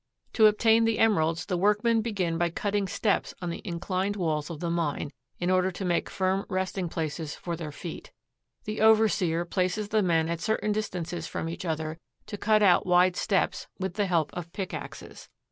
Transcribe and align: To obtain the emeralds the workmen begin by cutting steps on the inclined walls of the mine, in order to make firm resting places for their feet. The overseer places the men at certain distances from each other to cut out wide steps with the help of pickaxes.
To 0.33 0.47
obtain 0.47 0.85
the 0.85 0.97
emeralds 0.97 1.45
the 1.45 1.59
workmen 1.59 2.01
begin 2.01 2.39
by 2.39 2.49
cutting 2.49 2.87
steps 2.87 3.35
on 3.39 3.51
the 3.51 3.61
inclined 3.63 4.15
walls 4.15 4.49
of 4.49 4.59
the 4.59 4.71
mine, 4.71 5.11
in 5.39 5.51
order 5.51 5.69
to 5.69 5.85
make 5.85 6.09
firm 6.09 6.43
resting 6.49 6.89
places 6.89 7.35
for 7.35 7.55
their 7.55 7.71
feet. 7.71 8.11
The 8.63 8.81
overseer 8.81 9.45
places 9.45 9.89
the 9.89 10.01
men 10.01 10.27
at 10.27 10.41
certain 10.41 10.71
distances 10.71 11.27
from 11.27 11.47
each 11.47 11.65
other 11.65 11.99
to 12.25 12.35
cut 12.39 12.63
out 12.63 12.87
wide 12.87 13.15
steps 13.15 13.67
with 13.77 13.93
the 13.93 14.07
help 14.07 14.31
of 14.33 14.51
pickaxes. 14.53 15.29